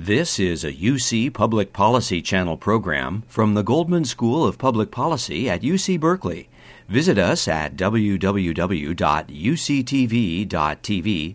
[0.00, 5.50] This is a UC Public Policy Channel program from the Goldman School of Public Policy
[5.50, 6.48] at UC Berkeley.
[6.88, 8.54] Visit us at www.uctv.tv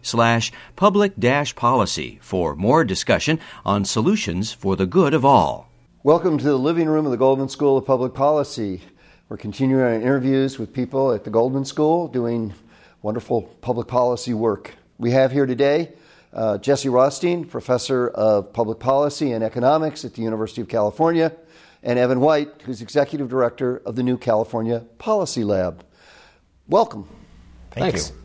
[0.02, 1.12] slash public
[1.58, 5.70] policy for more discussion on solutions for the good of all.
[6.04, 8.80] Welcome to the living room of the Goldman School of Public Policy.
[9.28, 12.54] We're continuing our interviews with people at the Goldman School doing
[13.02, 14.74] wonderful public policy work.
[14.98, 15.92] We have here today
[16.34, 21.32] uh, Jesse Rothstein, professor of public policy and economics at the University of California,
[21.84, 25.86] and Evan White, who's executive director of the new California Policy Lab.
[26.68, 27.08] Welcome.
[27.72, 28.10] Thank Thanks.
[28.10, 28.18] You.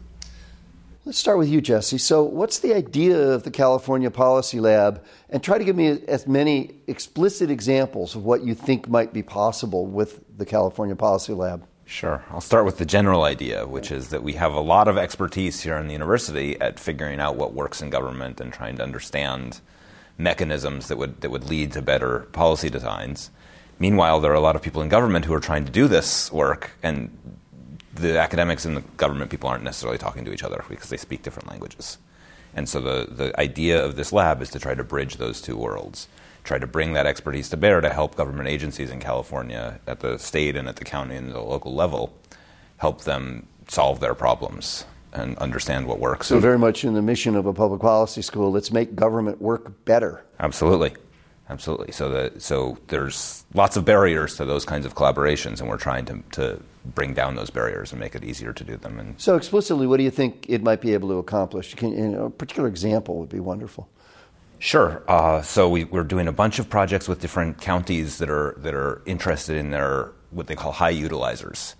[1.04, 1.98] Let's start with you, Jesse.
[1.98, 5.04] So, what's the idea of the California Policy Lab?
[5.30, 9.22] And try to give me as many explicit examples of what you think might be
[9.22, 11.66] possible with the California Policy Lab.
[11.88, 12.22] Sure.
[12.30, 15.62] I'll start with the general idea, which is that we have a lot of expertise
[15.62, 19.62] here in the university at figuring out what works in government and trying to understand
[20.18, 23.30] mechanisms that would, that would lead to better policy designs.
[23.78, 26.30] Meanwhile, there are a lot of people in government who are trying to do this
[26.30, 27.10] work, and
[27.94, 31.22] the academics and the government people aren't necessarily talking to each other because they speak
[31.22, 31.96] different languages.
[32.54, 35.56] And so the, the idea of this lab is to try to bridge those two
[35.56, 36.06] worlds
[36.48, 40.16] try to bring that expertise to bear to help government agencies in California at the
[40.18, 42.12] state and at the county and the local level
[42.78, 46.26] help them solve their problems and understand what works.
[46.26, 49.84] So, very much in the mission of a public policy school, let's make government work
[49.84, 50.24] better.
[50.40, 50.94] Absolutely.
[51.50, 51.92] Absolutely.
[51.92, 56.04] So, that, so there's lots of barriers to those kinds of collaborations, and we're trying
[56.06, 56.62] to, to
[56.94, 58.98] bring down those barriers and make it easier to do them.
[58.98, 61.74] And so, explicitly, what do you think it might be able to accomplish?
[61.74, 63.88] Can, a particular example would be wonderful.
[64.58, 65.02] Sure.
[65.06, 68.74] Uh, so we, are doing a bunch of projects with different counties that are that
[68.74, 71.74] are interested in their what they call high utilizers,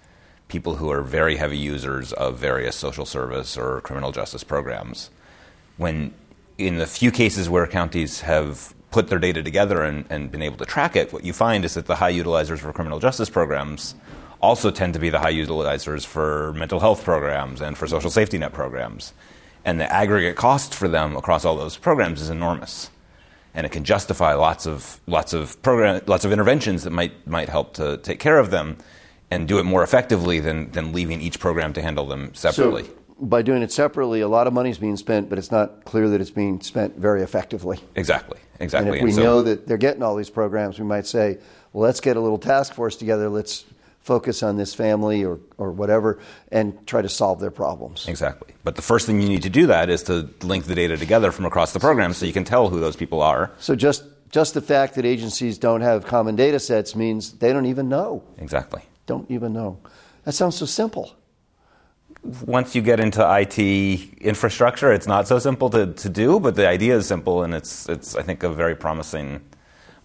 [0.47, 5.11] people who are very heavy users of various social service or criminal justice programs.
[5.77, 6.15] When
[6.57, 10.57] in the few cases where counties have put their data together and, and been able
[10.57, 13.97] to track it, what you find is that the high utilizers for criminal justice programs
[14.41, 18.39] also tend to be the high utilizers for mental health programs and for social safety
[18.39, 19.13] net programs
[19.69, 22.89] and the aggregate cost for them across all those programs is enormous.
[23.53, 27.51] And it can justify lots of lots of program, lots of interventions that might might
[27.51, 28.79] help to take care of them,
[29.31, 32.85] and do it more effectively than than leaving each program to handle them separately.
[32.85, 35.85] So by doing it separately, a lot of money is being spent, but it's not
[35.85, 37.79] clear that it's being spent very effectively.
[37.95, 38.89] Exactly, exactly.
[38.89, 41.39] And if we and so, know that they're getting all these programs, we might say,
[41.73, 43.29] well, let's get a little task force together.
[43.29, 43.65] Let's
[44.01, 46.19] focus on this family or, or whatever
[46.51, 48.09] and try to solve their problems.
[48.09, 48.55] Exactly.
[48.65, 51.31] But the first thing you need to do that is to link the data together
[51.31, 53.51] from across the program so you can tell who those people are.
[53.59, 57.67] So just just the fact that agencies don't have common data sets means they don't
[57.67, 58.23] even know.
[58.39, 58.83] Exactly.
[59.07, 59.79] Don't even know.
[60.25, 61.15] That sounds so simple.
[62.45, 63.59] Once you get into IT
[64.21, 67.89] infrastructure, it's not so simple to, to do, but the idea is simple and it's
[67.89, 69.41] it's I think a very promising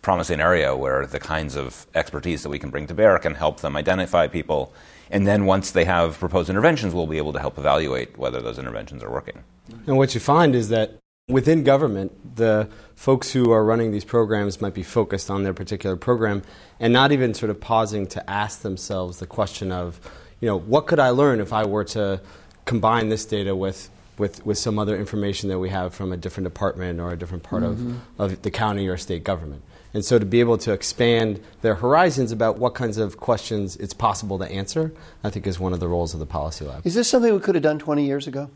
[0.04, 3.62] promising area where the kinds of expertise that we can bring to bear can help
[3.62, 4.72] them identify people.
[5.10, 8.60] And then once they have proposed interventions, we'll be able to help evaluate whether those
[8.60, 9.44] interventions are working.
[9.88, 11.00] And what you find is that
[11.30, 15.96] within government, the folks who are running these programs might be focused on their particular
[15.96, 16.44] program
[16.80, 20.00] and not even sort of pausing to ask themselves the question of,
[20.42, 22.22] you know, what could I learn if I were to
[22.66, 26.46] combine this data with with, with some other information that we have from a different
[26.46, 27.96] department or a different part mm-hmm.
[28.20, 29.64] of, of the county or state government.
[29.94, 33.94] And so to be able to expand their horizons about what kinds of questions it's
[33.94, 34.94] possible to answer,
[35.24, 36.86] I think is one of the roles of the Policy Lab.
[36.86, 38.50] Is this something we could have done 20 years ago?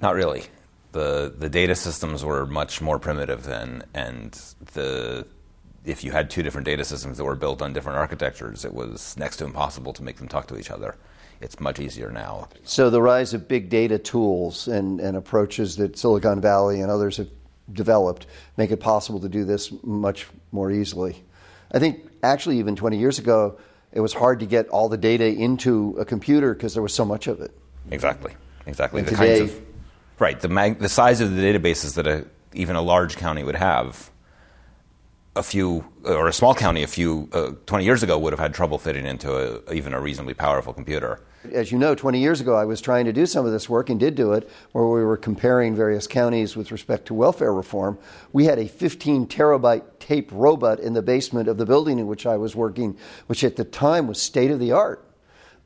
[0.00, 0.44] Not really.
[0.92, 4.32] The, the data systems were much more primitive then, and
[4.74, 5.26] the,
[5.84, 9.16] if you had two different data systems that were built on different architectures, it was
[9.16, 10.96] next to impossible to make them talk to each other.
[11.40, 12.48] It's much easier now.
[12.62, 17.16] So the rise of big data tools and, and approaches that Silicon Valley and others
[17.16, 17.28] have
[17.72, 18.26] developed
[18.56, 21.22] make it possible to do this much more easily.
[21.72, 23.58] I think actually, even 20 years ago,
[23.92, 27.04] it was hard to get all the data into a computer because there was so
[27.04, 27.56] much of it.
[27.90, 28.34] Exactly,
[28.66, 29.00] exactly.
[29.00, 29.62] And the today, kinds of,
[30.18, 33.56] right, the, mag, the size of the databases that a, even a large county would
[33.56, 34.10] have
[35.36, 38.54] a few, or a small county a few, uh, 20 years ago would have had
[38.54, 41.20] trouble fitting into a, even a reasonably powerful computer.
[41.52, 43.90] As you know, 20 years ago, I was trying to do some of this work
[43.90, 47.98] and did do it, where we were comparing various counties with respect to welfare reform.
[48.32, 52.24] We had a 15 terabyte tape robot in the basement of the building in which
[52.24, 52.96] I was working,
[53.26, 55.06] which at the time was state of the art.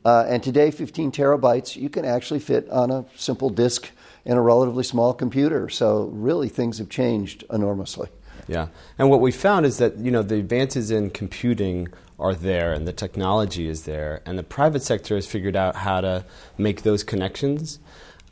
[0.04, 3.90] Uh, and today, 15 terabytes you can actually fit on a simple disk
[4.24, 5.68] in a relatively small computer.
[5.68, 8.08] So, really, things have changed enormously.
[8.46, 11.88] Yeah, and what we found is that you know the advances in computing
[12.18, 16.00] are there, and the technology is there, and the private sector has figured out how
[16.00, 16.24] to
[16.56, 17.78] make those connections.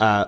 [0.01, 0.27] Uh,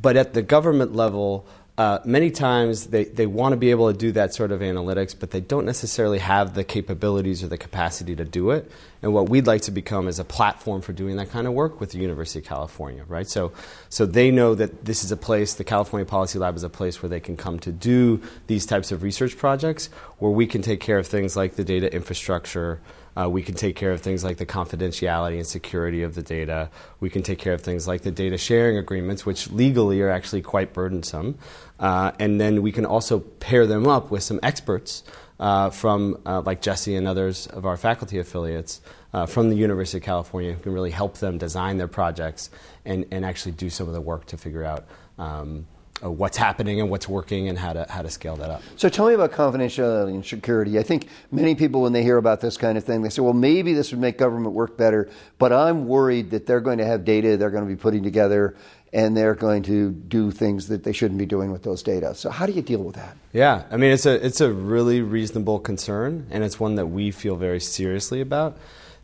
[0.00, 1.46] but at the government level,
[1.78, 5.14] uh, many times they, they want to be able to do that sort of analytics,
[5.18, 8.70] but they don't necessarily have the capabilities or the capacity to do it.
[9.02, 11.78] And what we'd like to become is a platform for doing that kind of work
[11.78, 13.28] with the University of California, right?
[13.28, 13.52] So,
[13.90, 17.02] so they know that this is a place, the California Policy Lab is a place
[17.02, 20.80] where they can come to do these types of research projects where we can take
[20.80, 22.80] care of things like the data infrastructure,
[23.16, 26.70] uh, we can take care of things like the confidentiality and security of the data.
[27.00, 30.42] We can take care of things like the data sharing agreements, which legally are actually
[30.42, 31.38] quite burdensome.
[31.80, 35.02] Uh, and then we can also pair them up with some experts
[35.38, 38.80] uh, from, uh, like Jesse and others of our faculty affiliates
[39.12, 42.50] uh, from the University of California, who can really help them design their projects
[42.84, 44.86] and, and actually do some of the work to figure out.
[45.18, 45.66] Um,
[46.02, 48.62] uh, what's happening and what's working and how to how to scale that up.
[48.76, 50.78] So tell me about confidentiality and security.
[50.78, 53.32] I think many people when they hear about this kind of thing, they say, "Well,
[53.32, 55.08] maybe this would make government work better,"
[55.38, 58.54] but I'm worried that they're going to have data they're going to be putting together
[58.92, 62.14] and they're going to do things that they shouldn't be doing with those data.
[62.14, 63.16] So how do you deal with that?
[63.32, 67.10] Yeah, I mean it's a it's a really reasonable concern and it's one that we
[67.10, 68.58] feel very seriously about.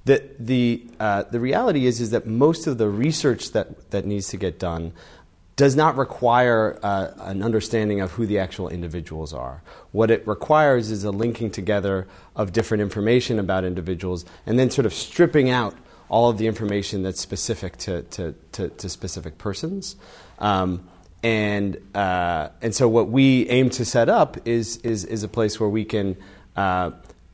[0.04, 4.28] The the uh, the reality is is that most of the research that that needs
[4.28, 4.92] to get done
[5.56, 9.62] does not require uh, an understanding of who the actual individuals are.
[9.92, 14.86] What it requires is a linking together of different information about individuals and then sort
[14.86, 15.74] of stripping out
[16.08, 19.96] all of the information that's specific to, to, to, to specific persons.
[20.38, 20.88] Um,
[21.22, 25.60] and, uh, and so, what we aim to set up is, is, is a place
[25.60, 26.16] where we can
[26.56, 26.90] uh,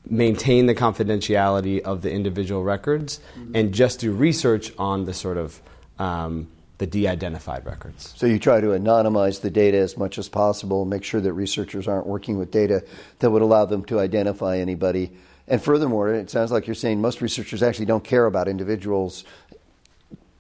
[0.09, 3.57] maintain the confidentiality of the individual records mm-hmm.
[3.57, 5.63] and just do research on the sort of
[5.99, 6.49] um,
[6.79, 8.15] the de-identified records.
[8.17, 11.89] So you try to anonymize the data as much as possible, make sure that researchers
[11.89, 12.85] aren't working with data
[13.19, 15.13] that would allow them to identify anybody.
[15.49, 19.25] And furthermore, it sounds like you're saying most researchers actually don't care about individuals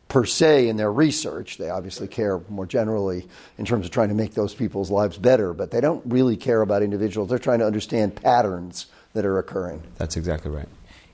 [0.08, 1.58] per se in their research.
[1.58, 3.26] They obviously care more generally
[3.58, 6.62] in terms of trying to make those people's lives better, but they don't really care
[6.62, 7.28] about individuals.
[7.28, 9.82] They're trying to understand patterns that are occurring.
[9.96, 10.68] That's exactly right.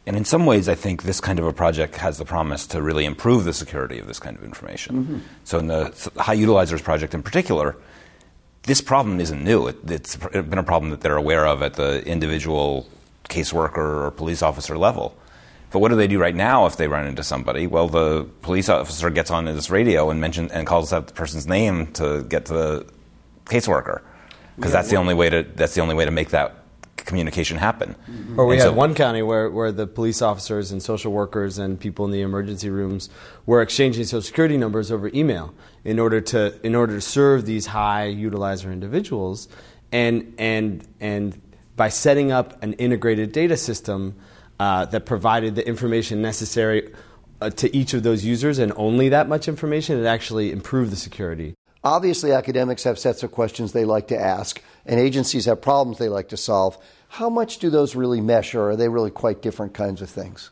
[0.06, 2.82] And in some ways, I think this kind of a project has the promise to
[2.82, 5.04] really improve the security of this kind of information.
[5.04, 5.18] Mm-hmm.
[5.44, 7.76] So, in the High Utilizers project in particular,
[8.64, 9.68] this problem isn't new.
[9.68, 12.86] It, has been a problem that they're aware of at the individual
[13.28, 15.16] caseworker or police officer level.
[15.70, 17.66] But what do they do right now if they run into somebody?
[17.66, 21.48] Well, the police officer gets on his radio and mention and calls out the person's
[21.48, 22.86] name to get to the
[23.46, 24.00] caseworker
[24.56, 26.63] because yeah, that's the only way to that's the only way to make that
[27.04, 27.94] communication happen.
[28.08, 28.38] Mm-hmm.
[28.38, 31.58] Or we and had so, one county where, where the police officers and social workers
[31.58, 33.08] and people in the emergency rooms
[33.46, 35.54] were exchanging social security numbers over email
[35.84, 39.48] in order to in order to serve these high utilizer individuals
[39.92, 41.40] and and and
[41.76, 44.14] by setting up an integrated data system
[44.60, 46.92] uh, that provided the information necessary
[47.40, 50.96] uh, to each of those users and only that much information, it actually improved the
[50.96, 51.54] security.
[51.82, 56.08] Obviously, academics have sets of questions they like to ask, and agencies have problems they
[56.08, 56.78] like to solve.
[57.08, 60.50] How much do those really mesh, or are they really quite different kinds of things?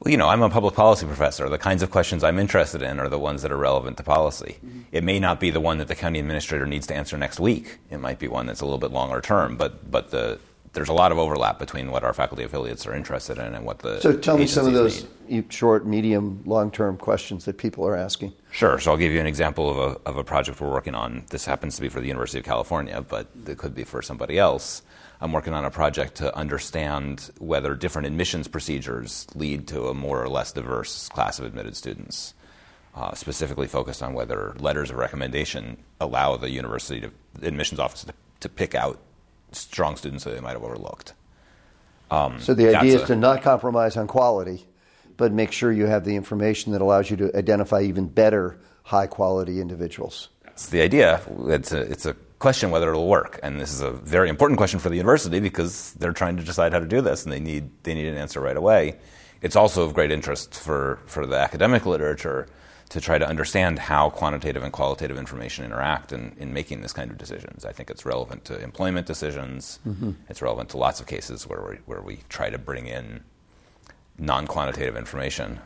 [0.00, 1.48] Well, you know, I'm a public policy professor.
[1.48, 4.56] The kinds of questions I'm interested in are the ones that are relevant to policy.
[4.58, 4.80] Mm-hmm.
[4.90, 7.78] It may not be the one that the county administrator needs to answer next week.
[7.88, 10.40] It might be one that's a little bit longer term, but, but the,
[10.72, 13.80] there's a lot of overlap between what our faculty affiliates are interested in and what
[13.80, 15.52] the so tell me some of those need.
[15.52, 19.26] short medium long term questions that people are asking sure so i'll give you an
[19.26, 21.24] example of a, of a project we're working on.
[21.30, 24.38] This happens to be for the university of california but it could be for somebody
[24.38, 24.82] else.
[25.20, 30.22] I'm working on a project to understand whether different admissions procedures lead to a more
[30.22, 32.34] or less diverse class of admitted students
[32.94, 37.10] uh, specifically focused on whether letters of recommendation allow the university to,
[37.42, 39.00] admissions office to, to pick out
[39.52, 41.14] strong students that they might have overlooked.
[42.10, 44.66] Um, so the idea is a, to not compromise on quality,
[45.16, 49.06] but make sure you have the information that allows you to identify even better high
[49.06, 50.28] quality individuals.
[50.44, 51.20] That's the idea.
[51.46, 54.80] It's a, it's a question whether it'll work, and this is a very important question
[54.80, 57.70] for the university because they're trying to decide how to do this, and they need
[57.84, 58.98] they need an answer right away.
[59.42, 62.46] It's also of great interest for, for the academic literature
[62.90, 67.10] to try to understand how quantitative and qualitative information interact in, in making this kind
[67.10, 67.64] of decisions.
[67.64, 69.80] I think it's relevant to employment decisions.
[69.86, 70.12] Mm-hmm.
[70.28, 73.24] It's relevant to lots of cases where we, where we try to bring in
[74.18, 75.60] non quantitative information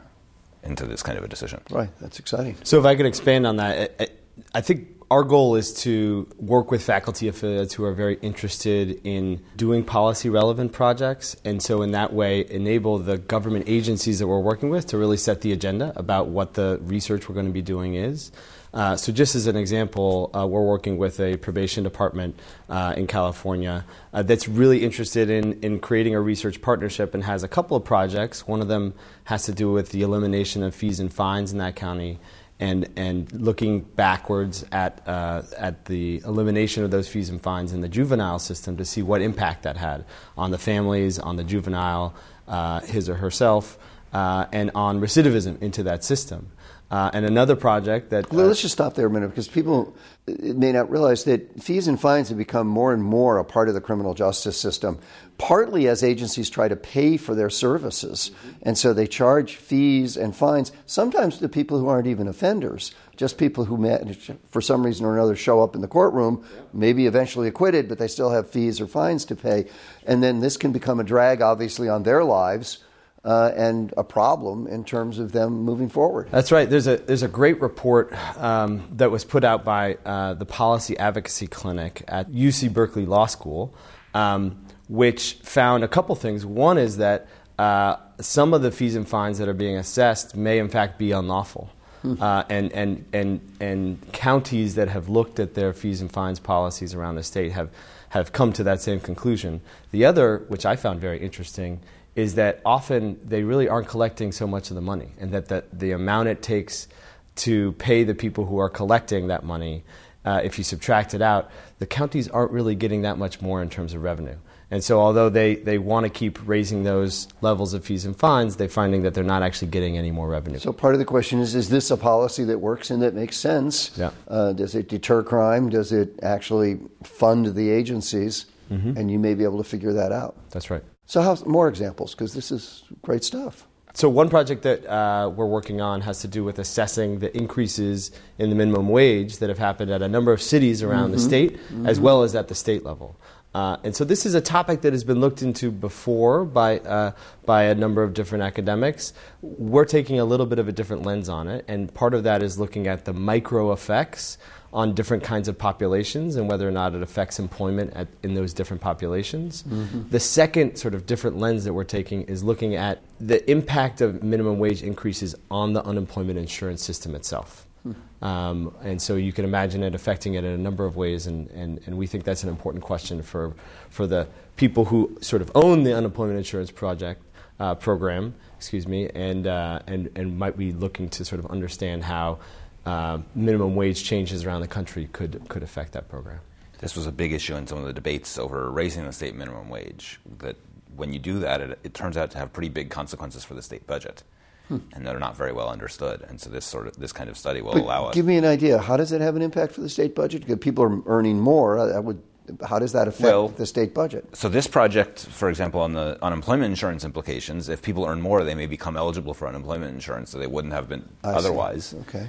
[0.62, 1.60] into this kind of a decision.
[1.70, 2.56] Right, that's exciting.
[2.64, 4.08] So, if I could expand on that, I,
[4.54, 9.40] I think our goal is to work with faculty affiliates who are very interested in
[9.54, 14.40] doing policy relevant projects, and so in that way enable the government agencies that we're
[14.40, 17.62] working with to really set the agenda about what the research we're going to be
[17.62, 18.32] doing is.
[18.76, 23.06] Uh, so, just as an example, uh, we're working with a probation department uh, in
[23.06, 27.74] California uh, that's really interested in, in creating a research partnership and has a couple
[27.74, 28.46] of projects.
[28.46, 28.92] One of them
[29.24, 32.18] has to do with the elimination of fees and fines in that county,
[32.60, 37.80] and and looking backwards at uh, at the elimination of those fees and fines in
[37.80, 40.04] the juvenile system to see what impact that had
[40.36, 42.14] on the families, on the juvenile,
[42.46, 43.78] uh, his or herself,
[44.16, 46.50] uh, and on recidivism into that system.
[46.90, 48.32] Uh, and another project that.
[48.32, 49.94] Well, let's just stop there a minute because people
[50.26, 53.74] may not realize that fees and fines have become more and more a part of
[53.74, 54.98] the criminal justice system,
[55.36, 58.30] partly as agencies try to pay for their services.
[58.62, 63.36] And so they charge fees and fines, sometimes to people who aren't even offenders, just
[63.36, 66.42] people who, manage, for some reason or another, show up in the courtroom,
[66.72, 69.66] maybe eventually acquitted, but they still have fees or fines to pay.
[70.06, 72.78] And then this can become a drag, obviously, on their lives
[73.24, 76.28] uh, and a problem in terms of them moving forward.
[76.30, 76.68] That's right.
[76.68, 80.96] There's a there's a great report um, that was put out by uh, the Policy
[80.98, 83.74] Advocacy Clinic at UC Berkeley Law School,
[84.14, 86.46] um, which found a couple things.
[86.46, 87.26] One is that
[87.58, 91.12] uh, some of the fees and fines that are being assessed may in fact be
[91.12, 91.70] unlawful.
[92.02, 92.22] Hmm.
[92.22, 96.94] Uh, and, and, and, and counties that have looked at their fees and fines policies
[96.94, 97.70] around the state have,
[98.10, 99.60] have come to that same conclusion.
[99.90, 101.80] The other, which I found very interesting,
[102.16, 105.64] is that often they really aren't collecting so much of the money, and that the,
[105.72, 106.88] the amount it takes
[107.36, 109.84] to pay the people who are collecting that money,
[110.24, 113.68] uh, if you subtract it out, the counties aren't really getting that much more in
[113.68, 114.36] terms of revenue.
[114.70, 118.56] And so, although they, they want to keep raising those levels of fees and fines,
[118.56, 120.58] they're finding that they're not actually getting any more revenue.
[120.58, 123.36] So, part of the question is is this a policy that works and that makes
[123.36, 123.96] sense?
[123.96, 124.10] Yeah.
[124.26, 125.68] Uh, does it deter crime?
[125.68, 128.46] Does it actually fund the agencies?
[128.68, 128.96] Mm-hmm.
[128.96, 130.34] And you may be able to figure that out.
[130.50, 130.82] That's right.
[131.06, 133.66] So, how, more examples, because this is great stuff.
[133.94, 138.10] So, one project that uh, we're working on has to do with assessing the increases
[138.38, 141.12] in the minimum wage that have happened at a number of cities around mm-hmm.
[141.12, 141.86] the state, mm-hmm.
[141.86, 143.16] as well as at the state level.
[143.54, 147.12] Uh, and so, this is a topic that has been looked into before by, uh,
[147.46, 149.12] by a number of different academics.
[149.42, 152.42] We're taking a little bit of a different lens on it, and part of that
[152.42, 154.38] is looking at the micro effects
[154.76, 158.52] on different kinds of populations and whether or not it affects employment at, in those
[158.52, 159.62] different populations.
[159.62, 160.10] Mm-hmm.
[160.10, 164.22] The second sort of different lens that we're taking is looking at the impact of
[164.22, 167.66] minimum wage increases on the unemployment insurance system itself.
[167.84, 167.92] Hmm.
[168.22, 171.48] Um, and so you can imagine it affecting it in a number of ways, and,
[171.52, 173.54] and, and we think that's an important question for,
[173.88, 177.22] for the people who sort of own the unemployment insurance project
[177.60, 182.04] uh, program, excuse me, and, uh, and, and might be looking to sort of understand
[182.04, 182.38] how
[182.86, 186.40] uh, minimum wage changes around the country could, could affect that program.
[186.78, 189.68] This was a big issue in some of the debates over raising the state minimum
[189.68, 190.20] wage.
[190.38, 190.56] That
[190.94, 193.62] when you do that, it, it turns out to have pretty big consequences for the
[193.62, 194.22] state budget.
[194.68, 194.78] Hmm.
[194.92, 197.62] And they're not very well understood, and so this sort of this kind of study
[197.62, 198.16] will but allow us.
[198.16, 198.78] Give me an idea.
[198.78, 200.40] How does it have an impact for the state budget?
[200.40, 201.86] Because people are earning more.
[201.86, 202.20] That would
[202.64, 204.36] how does that affect well, the state budget?
[204.36, 208.56] So this project, for example, on the unemployment insurance implications, if people earn more, they
[208.56, 211.86] may become eligible for unemployment insurance, so they wouldn't have been I otherwise.
[211.86, 211.98] See.
[211.98, 212.28] Okay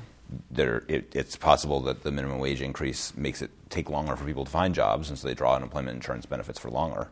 [0.51, 4.45] there, it, it's possible that the minimum wage increase makes it take longer for people
[4.45, 7.09] to find jobs, and so they draw unemployment insurance benefits for longer.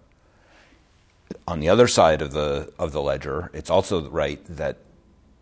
[1.48, 4.78] On the other side of the of the ledger, it's also right that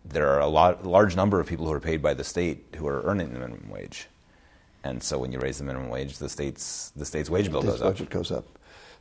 [0.04, 2.86] there are a lot, large number of people who are paid by the state who
[2.86, 4.06] are earning the minimum wage,
[4.82, 7.80] and so when you raise the minimum wage, the state's the state's wage bill goes
[7.80, 7.92] up.
[7.92, 8.46] budget goes up.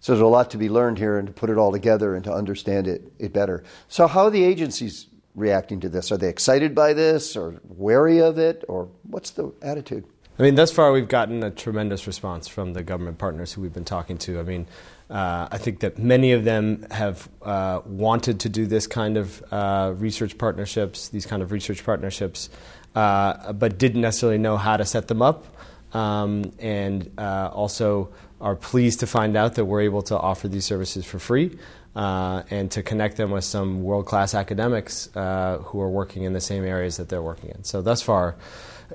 [0.01, 2.23] So there's a lot to be learned here, and to put it all together and
[2.25, 3.63] to understand it, it better.
[3.87, 6.11] So how are the agencies reacting to this?
[6.11, 10.05] Are they excited by this or wary of it, or what's the attitude?
[10.37, 13.73] I mean, thus far we've gotten a tremendous response from the government partners who we've
[13.73, 14.39] been talking to.
[14.39, 14.67] I mean,
[15.09, 19.43] uh, I think that many of them have uh, wanted to do this kind of
[19.51, 22.49] uh, research partnerships, these kind of research partnerships,
[22.95, 25.45] uh, but didn't necessarily know how to set them up.
[25.93, 28.09] Um, and uh, also
[28.41, 31.55] are pleased to find out that we're able to offer these services for free
[31.95, 36.33] uh, and to connect them with some world class academics uh, who are working in
[36.33, 37.63] the same areas that they're working in.
[37.63, 38.35] So, thus far,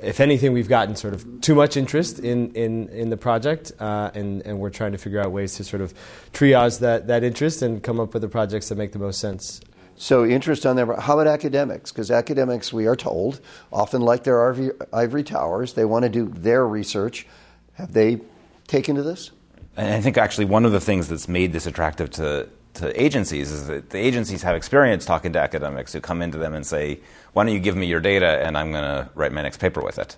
[0.02, 4.11] if anything, we've gotten sort of too much interest in, in, in the project, uh,
[4.14, 5.95] and, and we're trying to figure out ways to sort of
[6.33, 9.61] triage that, that interest and come up with the projects that make the most sense.
[9.97, 10.88] So, interest on them.
[10.99, 11.90] How about academics?
[11.90, 13.40] Because academics, we are told,
[13.73, 14.55] often like their
[14.93, 17.26] ivory towers, they want to do their research.
[17.75, 18.21] Have they
[18.69, 19.31] taken to this?
[19.76, 23.52] And I think actually one of the things that's made this attractive to to agencies
[23.52, 27.00] is that the agencies have experience talking to academics who come into them and say,
[27.32, 29.82] "Why don't you give me your data and I'm going to write my next paper
[29.82, 30.16] with it."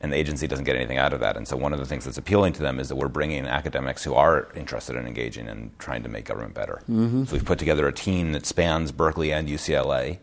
[0.00, 1.36] And the agency doesn't get anything out of that.
[1.36, 4.04] And so one of the things that's appealing to them is that we're bringing academics
[4.04, 6.82] who are interested in engaging and trying to make government better.
[6.88, 7.24] Mm-hmm.
[7.24, 10.18] So we've put together a team that spans Berkeley and UCLA.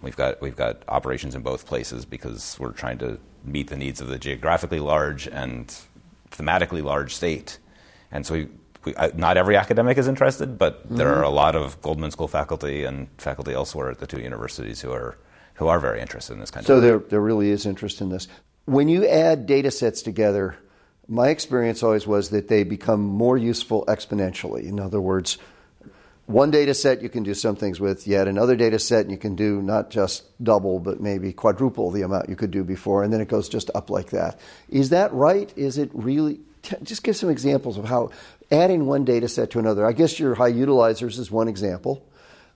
[0.00, 4.00] We've got we've got operations in both places because we're trying to meet the needs
[4.00, 5.74] of the geographically large and
[6.30, 7.58] thematically large state.
[8.10, 8.48] And so we
[8.84, 10.96] we, not every academic is interested, but mm-hmm.
[10.96, 14.80] there are a lot of Goldman School faculty and faculty elsewhere at the two universities
[14.80, 15.16] who are
[15.54, 16.82] who are very interested in this kind so of.
[16.82, 18.28] So there, there really is interest in this.
[18.66, 20.56] When you add data sets together,
[21.08, 24.68] my experience always was that they become more useful exponentially.
[24.68, 25.38] In other words,
[26.26, 29.34] one data set you can do some things with, yet another data set you can
[29.34, 33.22] do not just double, but maybe quadruple the amount you could do before, and then
[33.22, 34.38] it goes just up like that.
[34.68, 35.50] Is that right?
[35.56, 36.40] Is it really?
[36.82, 38.10] Just give some examples of how
[38.50, 39.86] adding one data set to another.
[39.86, 42.06] I guess your high utilizers is one example,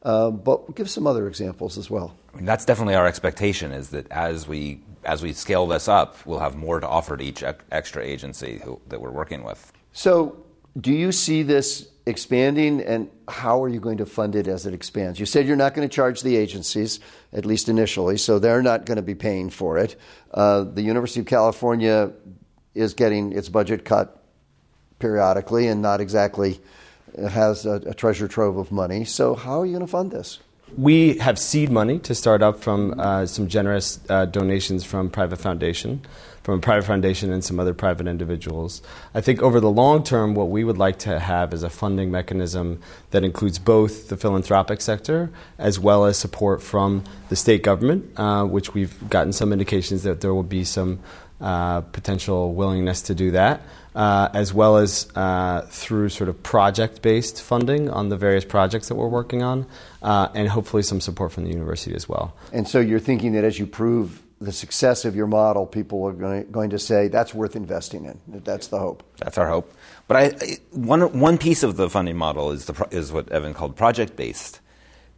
[0.02, 2.16] uh, but give some other examples as well.
[2.32, 6.24] I mean, that's definitely our expectation is that as we as we scale this up,
[6.24, 9.72] we'll have more to offer to each extra agency who, that we're working with.
[9.92, 10.44] So,
[10.80, 14.74] do you see this expanding, and how are you going to fund it as it
[14.74, 15.20] expands?
[15.20, 17.00] You said you're not going to charge the agencies,
[17.32, 19.96] at least initially, so they're not going to be paying for it.
[20.32, 22.12] Uh, the University of California
[22.74, 24.21] is getting its budget cut
[25.02, 26.60] periodically and not exactly
[27.18, 29.04] has a, a treasure trove of money.
[29.04, 30.38] So, how are you going to fund this?
[30.78, 35.36] We have seed money to start up from uh, some generous uh, donations from private
[35.36, 36.00] foundation,
[36.44, 38.80] from a private foundation and some other private individuals.
[39.12, 42.10] I think over the long term, what we would like to have is a funding
[42.10, 42.80] mechanism
[43.10, 48.44] that includes both the philanthropic sector as well as support from the state government, uh,
[48.44, 51.00] which we've gotten some indications that there will be some
[51.42, 53.60] uh, potential willingness to do that
[53.94, 58.88] uh, as well as uh, through sort of project based funding on the various projects
[58.88, 59.66] that we're working on,
[60.02, 62.34] uh, and hopefully some support from the university as well.
[62.52, 66.12] And so you're thinking that as you prove the success of your model, people are
[66.12, 68.18] going to, going to say that's worth investing in.
[68.26, 69.02] That's the hope.
[69.18, 69.72] That's our hope.
[70.08, 73.76] But I, one, one piece of the funding model is, the, is what Evan called
[73.76, 74.60] project based.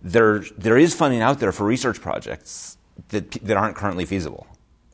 [0.02, 2.76] There, there is funding out there for research projects
[3.08, 4.46] that, that aren't currently feasible.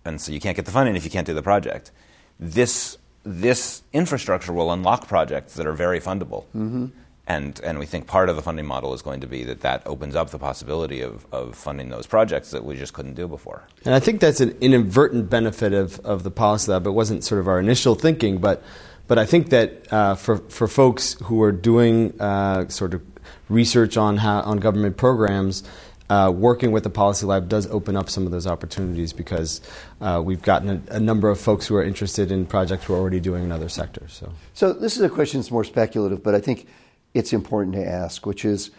[0.04, 1.90] And so you can't get the funding if you can't do the project.
[2.38, 6.44] This this infrastructure will unlock projects that are very fundable.
[6.56, 6.86] Mm-hmm.
[7.26, 9.86] And, and we think part of the funding model is going to be that that
[9.86, 13.62] opens up the possibility of, of funding those projects that we just couldn't do before.
[13.84, 16.88] And I think that's an inadvertent benefit of, of the Policy Lab.
[16.88, 18.64] It wasn't sort of our initial thinking, but,
[19.06, 23.02] but I think that uh, for, for folks who are doing uh, sort of
[23.48, 25.62] research on, how, on government programs,
[26.10, 29.60] uh, working with the Policy Lab does open up some of those opportunities because
[30.00, 33.20] uh, we've gotten a, a, number of folks who are interested in projects we're already
[33.20, 34.12] doing in other sectors.
[34.12, 34.32] So.
[34.52, 36.66] so this is a question that's more speculative, but I think
[37.14, 38.72] it's important to ask, which is,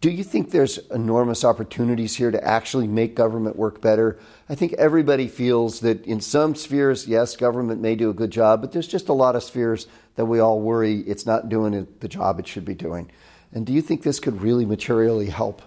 [0.00, 4.18] do you think there's enormous opportunities here to actually make government work better?
[4.50, 8.60] I think everybody feels that in some spheres, yes, government may do a good job,
[8.60, 12.08] but there's just a lot of spheres that we all worry it's not doing the
[12.08, 13.10] job it should be doing.
[13.52, 15.62] And do you think this could really materially help?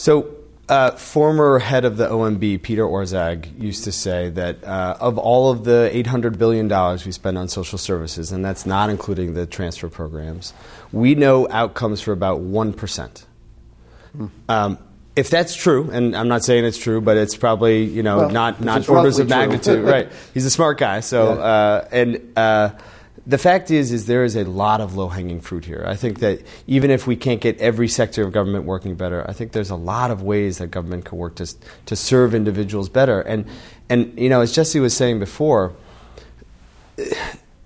[0.00, 0.34] So,
[0.70, 5.50] uh, former head of the OMB, Peter Orszag, used to say that uh, of all
[5.50, 6.68] of the $800 billion
[7.04, 10.54] we spend on social services, and that's not including the transfer programs,
[10.90, 13.24] we know outcomes for about 1%.
[14.16, 14.26] Hmm.
[14.48, 14.78] Um,
[15.16, 18.30] if that's true, and I'm not saying it's true, but it's probably you know well,
[18.30, 20.10] not not orders of magnitude, right?
[20.32, 21.40] He's a smart guy, so yeah.
[21.40, 22.70] uh, and uh,
[23.30, 25.84] the fact is is there is a lot of low-hanging fruit here.
[25.86, 29.32] I think that even if we can't get every sector of government working better i
[29.32, 31.46] think there's a lot of ways that government can work to,
[31.86, 33.20] to serve individuals better.
[33.20, 33.46] And
[33.88, 35.72] and you know as jesse was saying before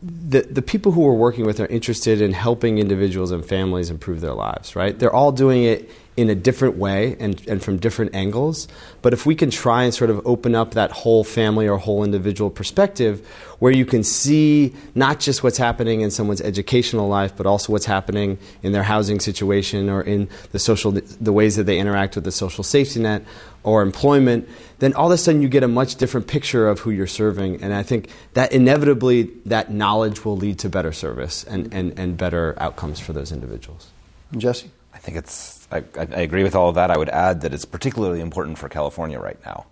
[0.03, 4.21] the, the people who we're working with are interested in helping individuals and families improve
[4.21, 4.99] their lives right?
[4.99, 8.69] They're all doing it in a different way and, and from different angles.
[9.03, 12.05] But if we can try and sort of open up that whole family or whole
[12.05, 13.27] individual perspective
[13.59, 17.87] where you can see not just what's happening in someone's educational life, but also what's
[17.87, 22.25] happening in their housing situation or in the social the ways that they interact with
[22.25, 23.25] the social safety net
[23.65, 24.49] or employment,
[24.79, 27.63] then all of a sudden you get a much different picture of who you're serving.
[27.63, 32.17] And I think that inevitably that knowledge will lead to better service and, and, and
[32.17, 33.89] better outcomes for those individuals.
[34.37, 34.71] Jesse?
[35.05, 36.91] I think it's I, I, agree with all of that.
[36.91, 39.67] I would add that it's particularly important for California right now.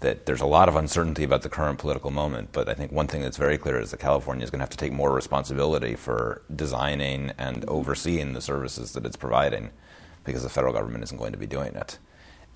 [0.00, 3.06] That there's a lot of uncertainty about the current political moment, but I think one
[3.06, 5.94] thing that's very clear is that California is going to have to take more responsibility
[5.94, 9.72] for designing and overseeing the services that it's providing
[10.24, 11.98] because the federal government isn't going to be doing it.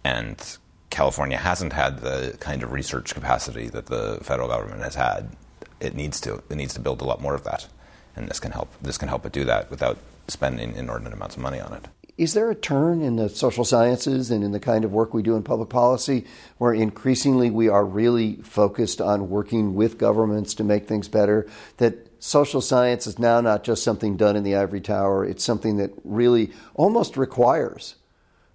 [0.03, 0.57] And
[0.89, 5.37] California hasn't had the kind of research capacity that the federal government has had.
[5.81, 6.43] It needs to.
[6.49, 7.69] It needs to build a lot more of that,
[8.17, 8.73] and this can help.
[8.81, 9.99] This can help it do that without
[10.29, 14.31] spending inordinate amounts of money on it is there a turn in the social sciences
[14.31, 16.25] and in the kind of work we do in public policy
[16.57, 21.47] where increasingly we are really focused on working with governments to make things better?
[21.77, 25.77] That social science is now not just something done in the ivory tower, it's something
[25.77, 27.97] that really almost requires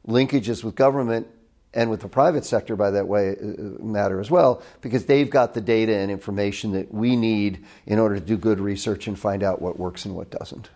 [0.07, 1.27] linkages with government
[1.73, 5.53] and with the private sector by that way uh, matter as well because they've got
[5.53, 9.43] the data and information that we need in order to do good research and find
[9.43, 10.69] out what works and what doesn't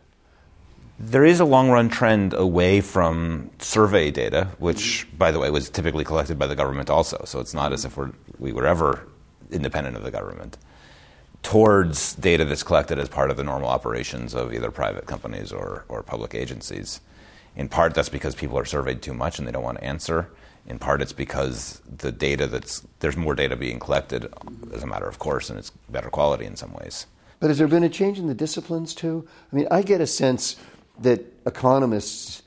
[0.97, 5.69] There is a long run trend away from survey data, which, by the way, was
[5.69, 7.23] typically collected by the government also.
[7.25, 9.05] So it's not as if we're, we were ever
[9.51, 10.57] independent of the government,
[11.43, 15.83] towards data that's collected as part of the normal operations of either private companies or,
[15.89, 17.01] or public agencies.
[17.57, 20.31] In part, that's because people are surveyed too much and they don't want to answer.
[20.65, 24.33] In part, it's because the data that's there's more data being collected
[24.73, 27.05] as a matter of course, and it's better quality in some ways.
[27.39, 29.27] But has there been a change in the disciplines too?
[29.51, 30.55] I mean, I get a sense
[30.99, 32.43] that economists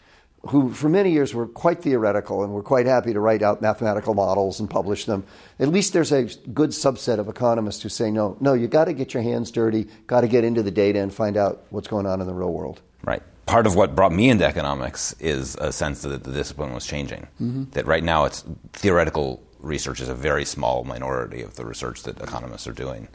[0.46, 4.14] who for many years were quite theoretical and were quite happy to write out mathematical
[4.14, 5.24] models and publish them.
[5.58, 8.92] At least there's a good subset of economists who say, no, no, you got to
[8.92, 12.06] get your hands dirty, got to get into the data and find out what's going
[12.06, 12.80] on in the real world.
[13.04, 13.22] Right.
[13.46, 17.26] Part of what brought me into economics is a sense that the discipline was changing.
[17.40, 17.64] Mm-hmm.
[17.72, 22.20] That right now, it's theoretical research is a very small minority of the research that
[22.20, 23.08] economists are doing.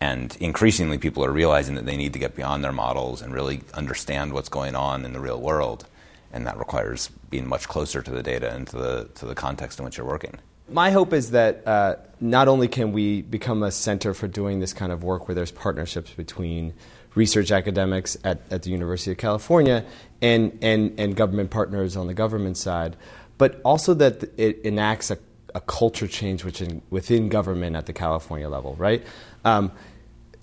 [0.00, 3.62] And increasingly, people are realizing that they need to get beyond their models and really
[3.74, 5.86] understand what's going on in the real world.
[6.32, 9.78] And that requires being much closer to the data and to the, to the context
[9.78, 10.38] in which you're working.
[10.70, 14.74] My hope is that uh, not only can we become a center for doing this
[14.74, 16.74] kind of work where there's partnerships between
[17.14, 19.84] research academics at, at the University of California
[20.20, 22.96] and, and, and government partners on the government side,
[23.38, 25.18] but also that it enacts a,
[25.54, 29.02] a culture change within, within government at the California level, right?
[29.48, 29.72] Um,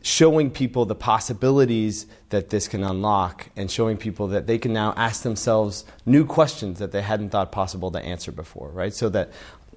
[0.06, 4.94] showing people the possibilities that this can unlock and showing people that they can now
[4.96, 8.94] ask themselves new questions that they hadn't thought possible to answer before, right?
[8.94, 9.32] So that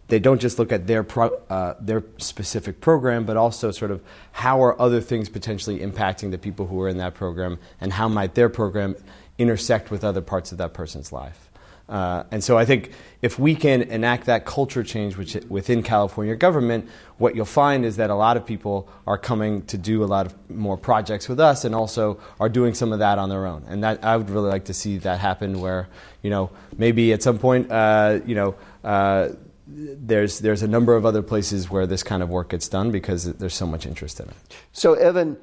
[0.09, 4.03] they don't just look at their pro, uh, their specific program, but also sort of
[4.33, 8.07] how are other things potentially impacting the people who are in that program, and how
[8.09, 8.97] might their program
[9.39, 11.48] intersect with other parts of that person's life.
[11.89, 16.37] Uh, and so I think if we can enact that culture change which, within California
[16.37, 20.07] government, what you'll find is that a lot of people are coming to do a
[20.07, 23.47] lot of more projects with us and also are doing some of that on their
[23.47, 23.65] own.
[23.69, 25.89] And that, I would really like to see that happen where,
[26.23, 29.31] you know, maybe at some point, uh, you know, uh,
[29.67, 33.33] there's, there's a number of other places where this kind of work gets done because
[33.35, 34.37] there's so much interest in it.
[34.73, 35.37] So, Evan,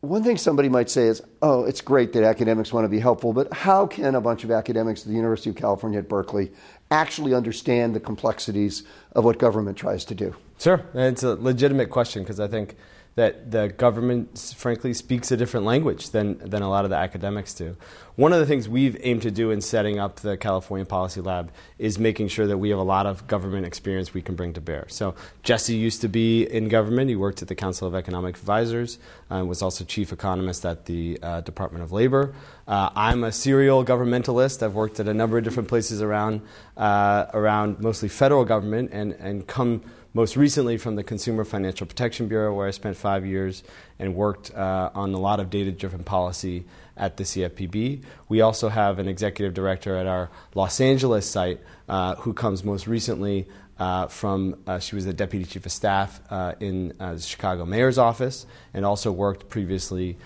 [0.00, 3.32] one thing somebody might say is, oh, it's great that academics want to be helpful,
[3.32, 6.50] but how can a bunch of academics at the University of California at Berkeley
[6.90, 8.82] actually understand the complexities
[9.12, 10.34] of what government tries to do?
[10.58, 10.82] Sure.
[10.94, 12.76] It's a legitimate question because I think
[13.20, 17.52] that the government, frankly, speaks a different language than, than a lot of the academics
[17.52, 17.76] do.
[18.16, 21.52] One of the things we've aimed to do in setting up the California Policy Lab
[21.78, 24.60] is making sure that we have a lot of government experience we can bring to
[24.62, 24.86] bear.
[24.88, 27.10] So, Jesse used to be in government.
[27.10, 30.86] He worked at the Council of Economic Advisors, and uh, was also chief economist at
[30.86, 32.34] the uh, Department of Labor.
[32.66, 34.62] Uh, I'm a serial governmentalist.
[34.62, 36.40] I've worked at a number of different places around,
[36.78, 42.26] uh, around mostly federal government, and, and come most recently from the Consumer Financial Protection
[42.26, 43.62] Bureau, where I spent five years
[43.98, 46.64] and worked uh, on a lot of data driven policy
[46.96, 48.02] at the CFPB.
[48.28, 52.86] We also have an executive director at our Los Angeles site uh, who comes most
[52.86, 53.46] recently
[53.80, 57.64] uh, from, uh, she was the deputy chief of staff uh, in uh, the Chicago
[57.64, 58.44] mayor's office
[58.74, 60.18] and also worked previously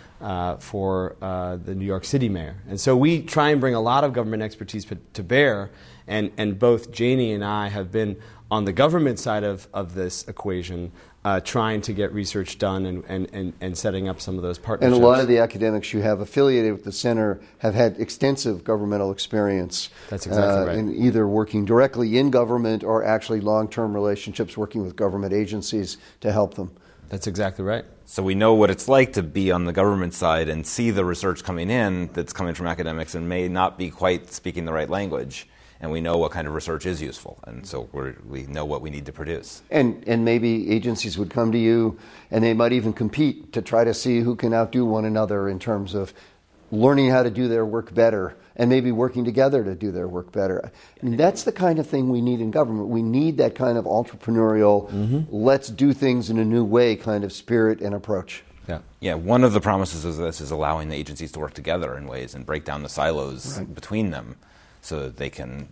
[0.58, 2.56] for the New York City mayor.
[2.68, 5.70] And so we try and bring a lot of government expertise to bear,
[6.08, 8.16] and, and both Janey and I have been
[8.50, 10.92] on the government side of, of this equation,
[11.24, 14.58] uh, trying to get research done and, and, and, and, setting up some of those
[14.58, 14.94] partnerships.
[14.94, 18.62] And a lot of the academics you have affiliated with the center have had extensive
[18.62, 19.88] governmental experience.
[20.10, 20.76] That's exactly uh, right.
[20.76, 25.96] In either working directly in government or actually long term relationships working with government agencies
[26.20, 26.70] to help them.
[27.08, 27.86] That's exactly right.
[28.04, 31.06] So we know what it's like to be on the government side and see the
[31.06, 34.90] research coming in that's coming from academics and may not be quite speaking the right
[34.90, 35.48] language
[35.80, 37.88] and we know what kind of research is useful, and so
[38.24, 39.62] we know what we need to produce.
[39.70, 41.98] And and maybe agencies would come to you,
[42.30, 45.58] and they might even compete to try to see who can outdo one another in
[45.58, 46.14] terms of
[46.70, 50.32] learning how to do their work better, and maybe working together to do their work
[50.32, 50.72] better.
[51.02, 52.88] I mean, that's the kind of thing we need in government.
[52.88, 55.22] We need that kind of entrepreneurial, mm-hmm.
[55.34, 58.42] let's do things in a new way kind of spirit and approach.
[58.68, 58.80] Yeah.
[59.00, 59.14] Yeah.
[59.14, 62.34] One of the promises of this is allowing the agencies to work together in ways
[62.34, 63.74] and break down the silos right.
[63.74, 64.36] between them
[64.84, 65.68] so that they can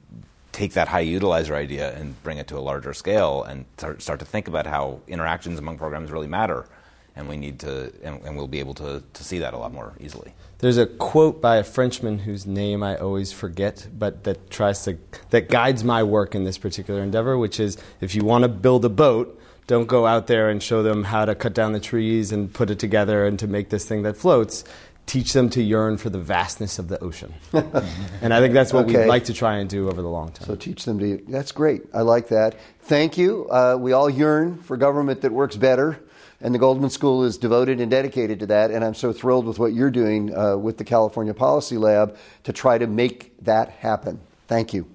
[0.52, 3.64] take that high utilizer idea and bring it to a larger scale and
[3.98, 6.66] start to think about how interactions among programs really matter.
[7.14, 9.70] And we need to, and, and, we'll be able to, to see that a lot
[9.70, 10.32] more easily.
[10.60, 14.96] There's a quote by a Frenchman whose name I always forget, but that tries to,
[15.28, 18.86] that guides my work in this particular endeavor, which is if you want to build
[18.86, 22.32] a boat, don't go out there and show them how to cut down the trees
[22.32, 24.64] and put it together and to make this thing that floats
[25.06, 27.34] teach them to yearn for the vastness of the ocean.
[27.52, 29.00] and I think that's what Okay.
[29.02, 30.46] we'd like to try and do over the long term.
[30.46, 31.20] So teach them to.
[31.28, 31.82] That's great.
[31.92, 32.56] I like that.
[32.82, 33.48] Thank you.
[33.50, 35.98] Uh, we all yearn for government that works better,
[36.40, 38.70] and the Goldman School is devoted and dedicated to that.
[38.70, 42.52] And I'm so thrilled with what you're doing uh, with the California Policy Lab to
[42.52, 44.20] try to make that happen.
[44.48, 44.86] Thank you.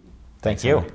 [0.41, 0.85] Thank you.